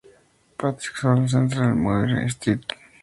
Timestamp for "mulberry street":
1.83-2.73